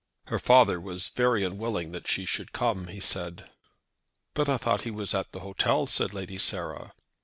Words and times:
"Her 0.29 0.39
father 0.39 0.81
was 0.81 1.09
very 1.09 1.43
unwilling 1.43 1.91
that 1.91 2.07
she 2.07 2.25
should 2.25 2.53
come," 2.53 2.87
he 2.87 2.99
said. 2.99 3.51
"But 4.33 4.49
I 4.49 4.57
thought 4.57 4.81
he 4.81 4.89
was 4.89 5.13
at 5.13 5.31
the 5.31 5.41
hotel," 5.41 5.85
said 5.85 6.11
Lady 6.11 6.39
Sarah. 6.39 6.93